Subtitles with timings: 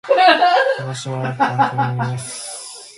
[0.79, 2.81] 私は音楽が好きです。